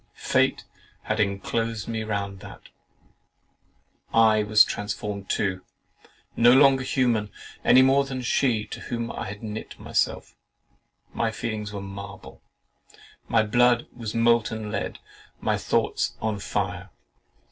[0.15, 0.63] Fate
[1.03, 2.69] had enclosed me round about.
[4.11, 5.61] I was transformed too,
[6.35, 7.29] no longer human
[7.63, 10.33] (any more than she, to whom I had knit myself)
[11.13, 12.41] my feelings were marble;
[13.27, 14.97] my blood was of molten lead;
[15.39, 16.89] my thoughts on fire.